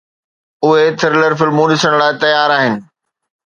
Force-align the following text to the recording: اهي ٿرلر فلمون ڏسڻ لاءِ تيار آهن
اهي 0.65 0.85
ٿرلر 0.99 1.31
فلمون 1.39 1.67
ڏسڻ 1.71 1.93
لاءِ 2.01 2.11
تيار 2.21 2.49
آهن 2.57 2.73